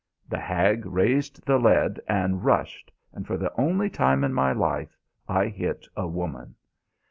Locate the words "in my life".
4.23-4.97